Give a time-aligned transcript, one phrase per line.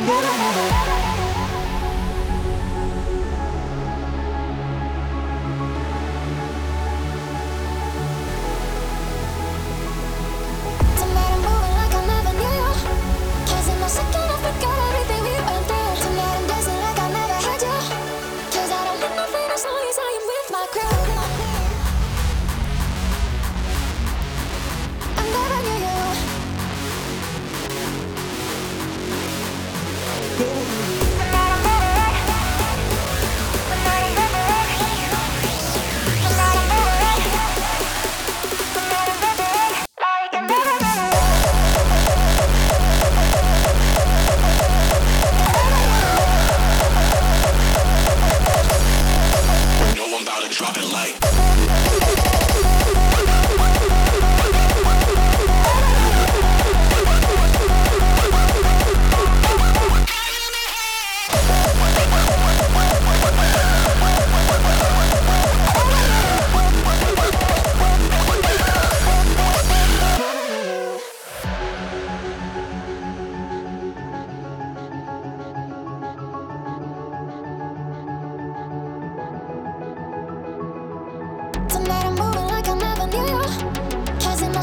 [0.00, 0.99] I'm gonna have a lot of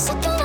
[0.08, 0.37] 外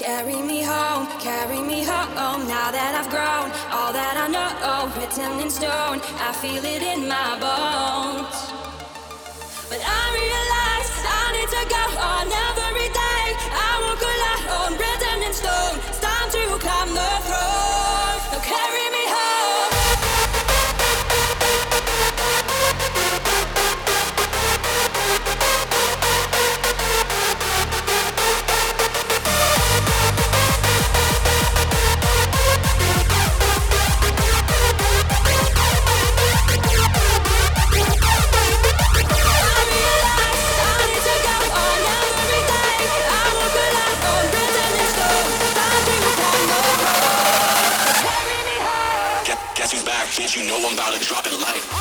[0.00, 2.48] Carry me home, carry me home.
[2.48, 4.50] Now that I've grown, all that I know
[4.98, 6.00] written in stone.
[6.18, 8.50] I feel it in my bones,
[9.68, 10.39] but I realize.
[50.36, 51.79] you know I'm about to drop it like.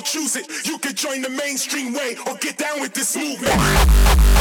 [0.00, 0.46] choose it.
[0.66, 4.35] You could join the mainstream way or get down with this movement.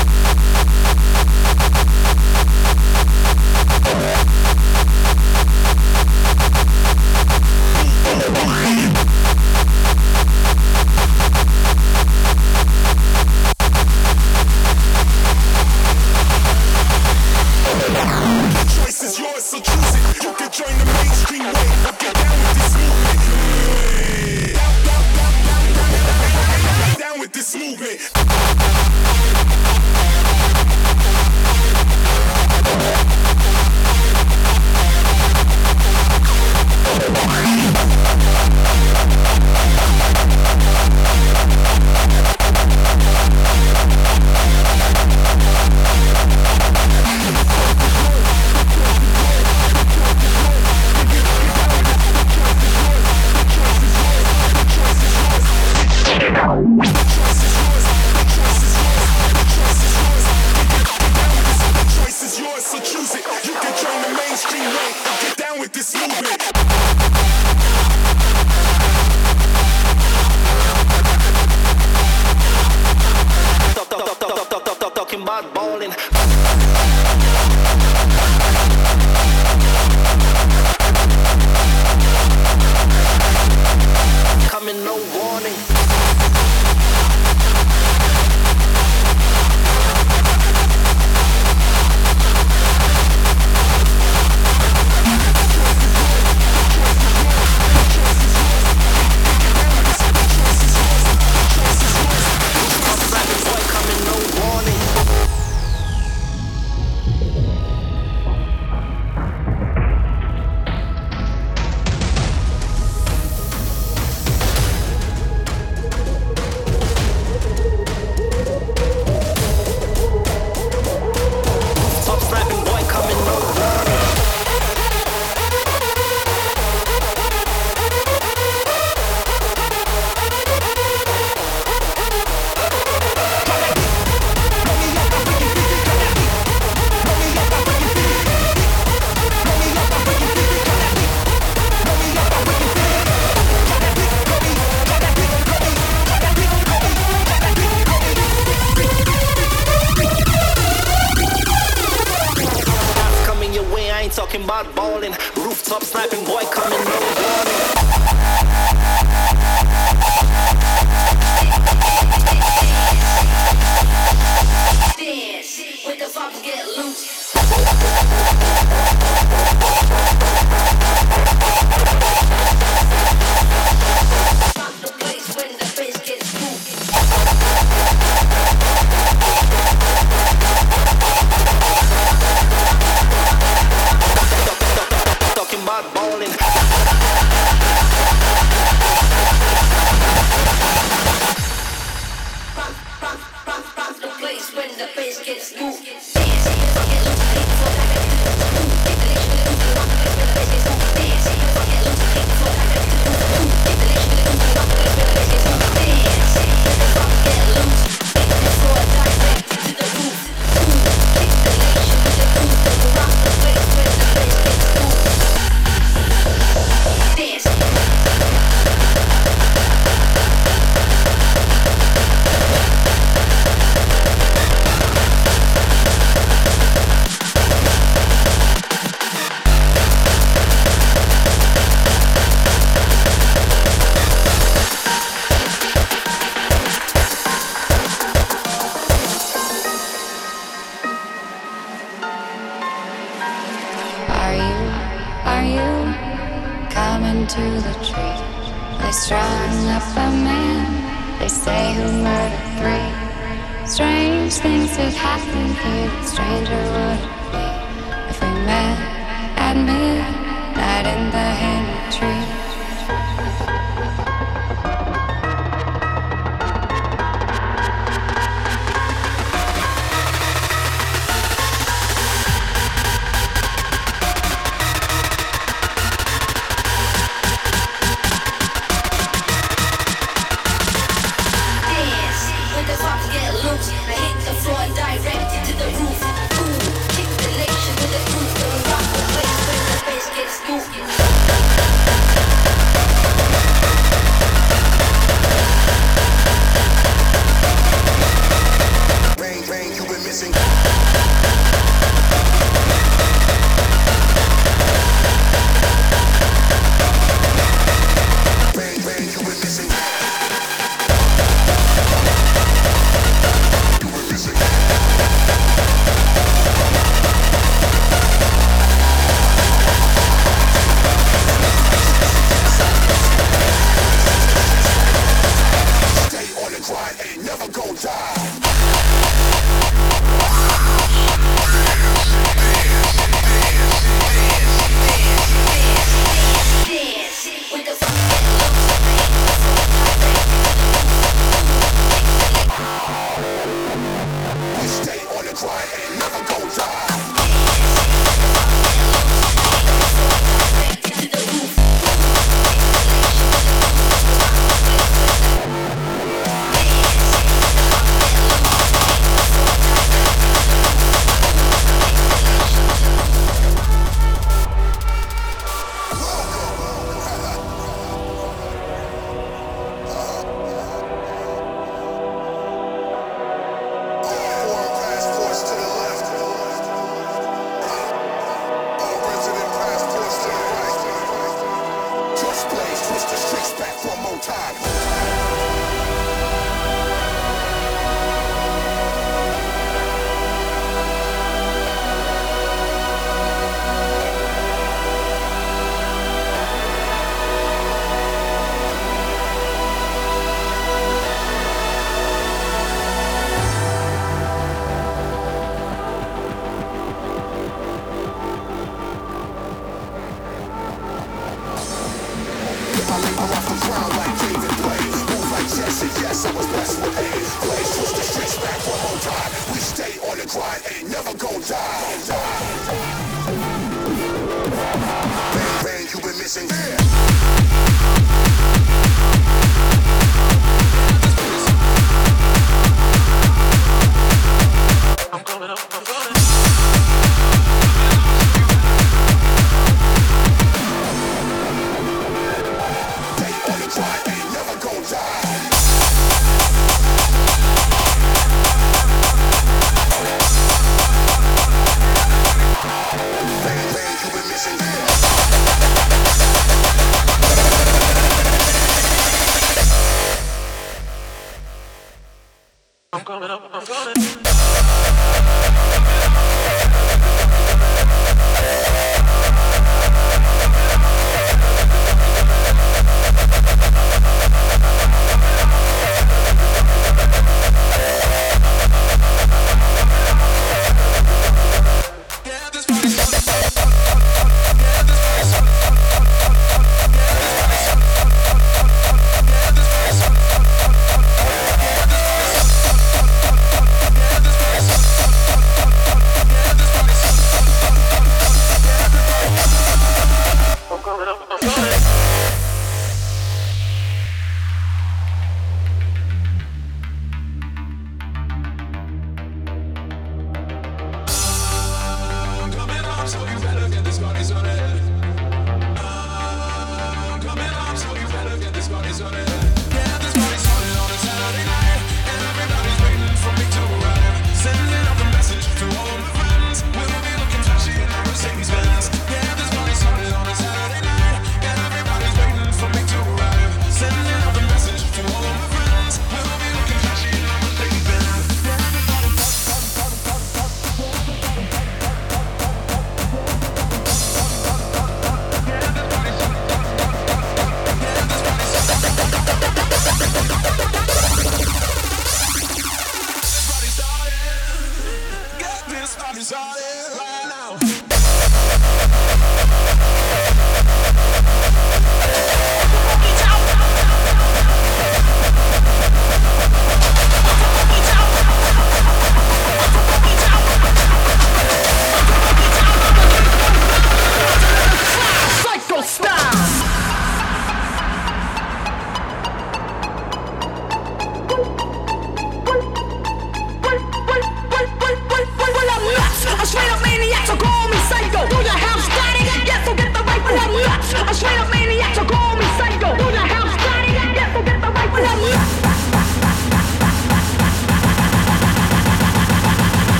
[65.76, 66.55] this movie.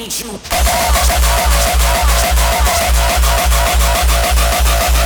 [0.00, 0.32] need you.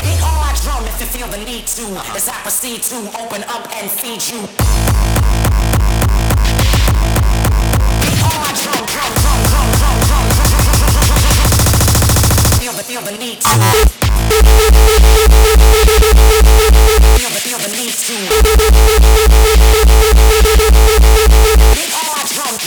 [0.06, 1.82] Hit on my drum if you feel the need to,
[2.14, 4.46] as I proceed to open up and feed you.
[12.84, 13.48] Feel the need to.
[17.18, 17.94] Feel the feel the need
[20.46, 20.53] to.
[22.36, 22.58] I'm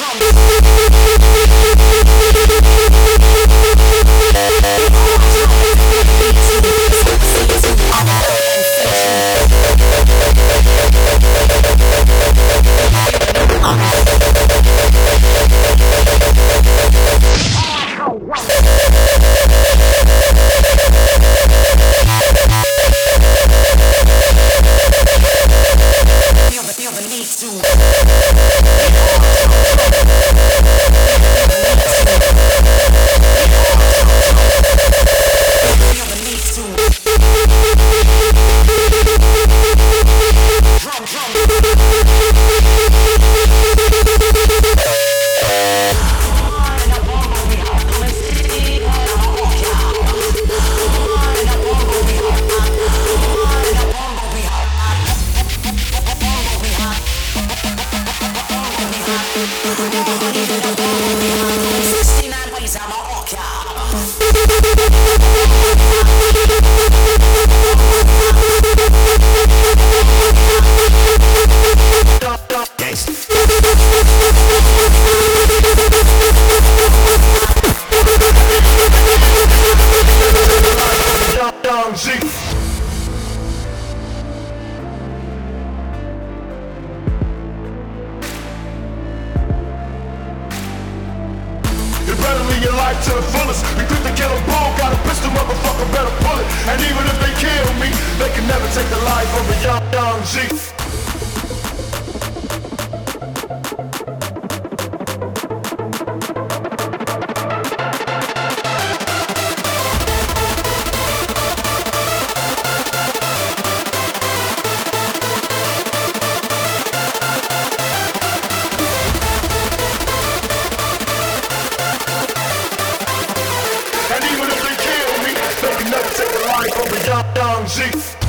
[126.18, 128.27] take the life from beyond down, G.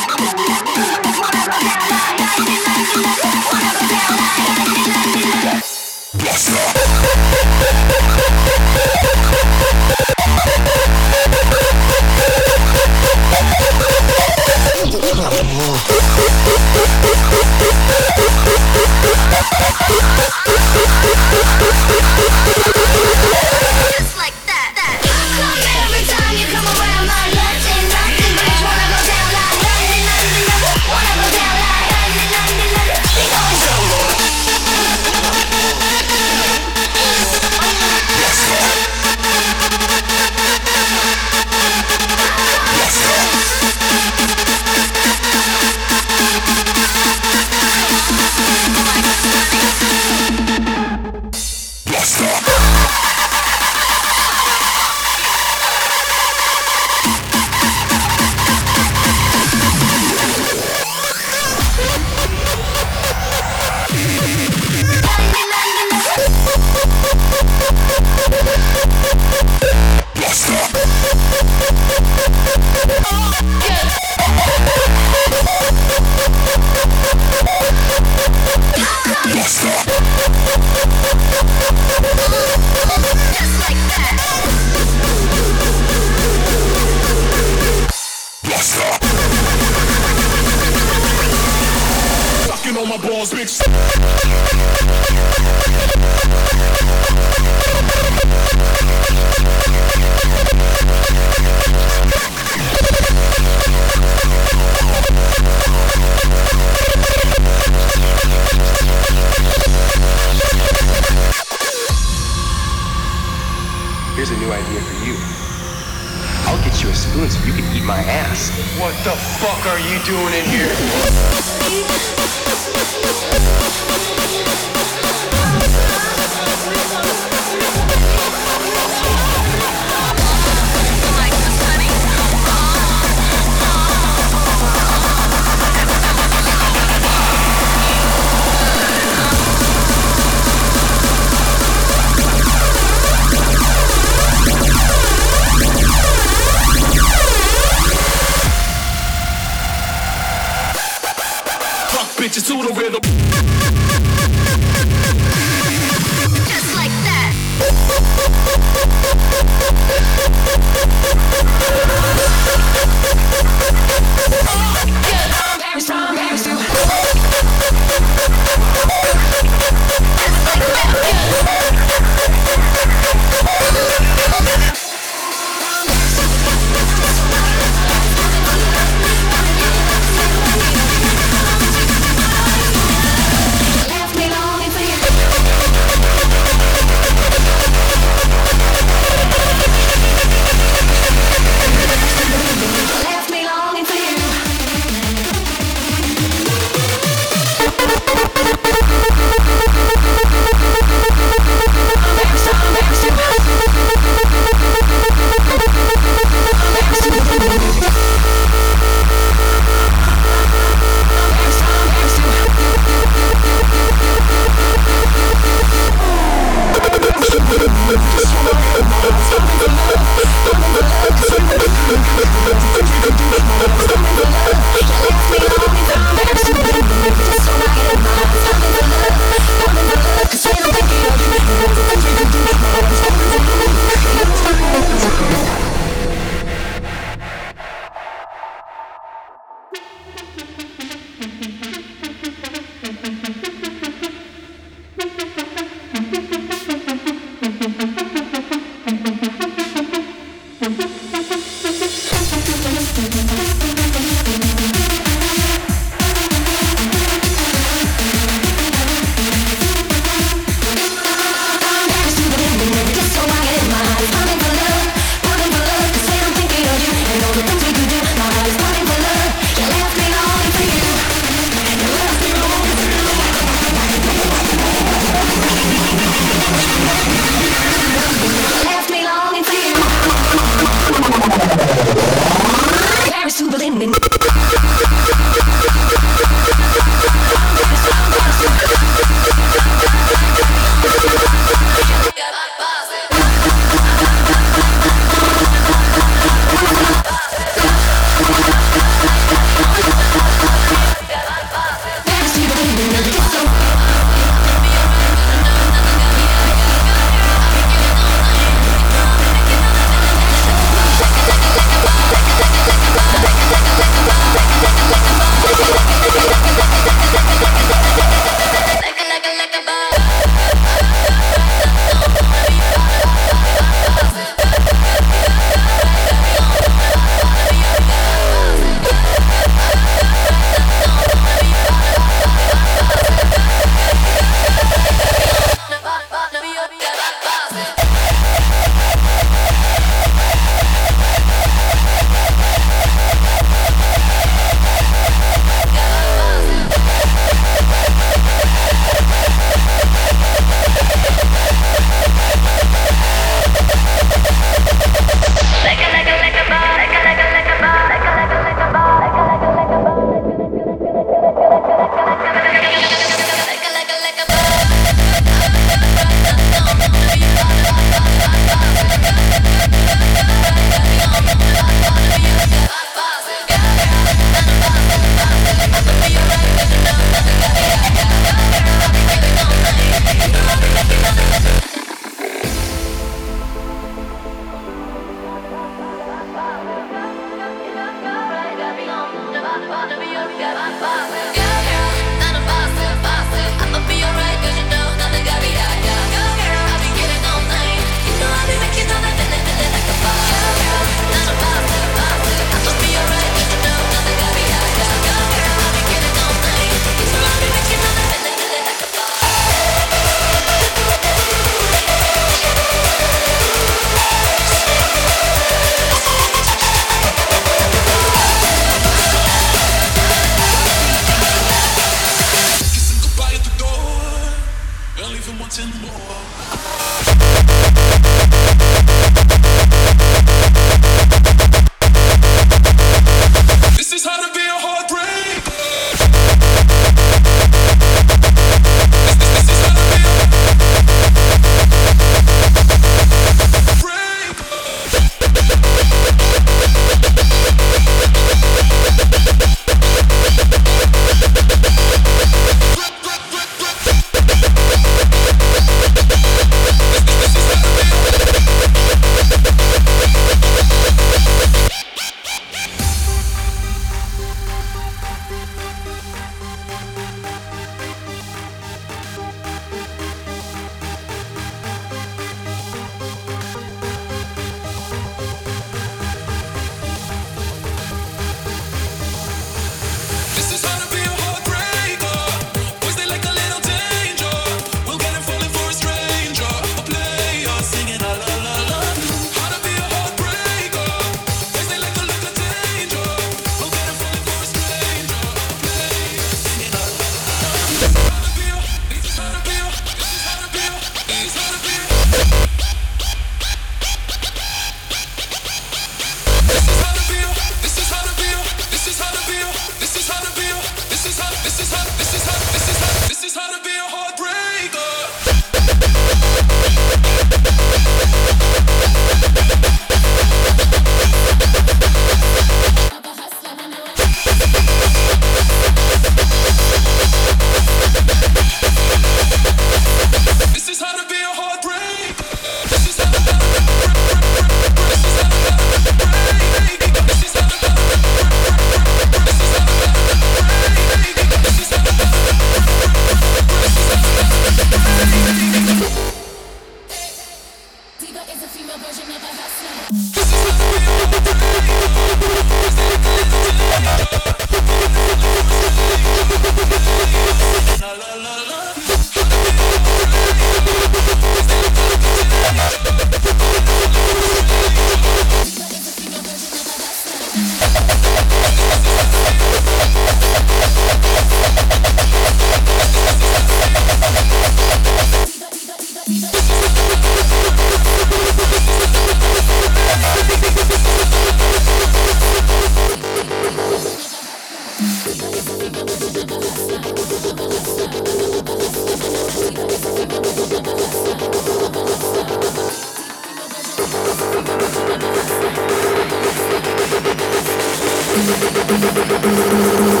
[598.21, 600.00] You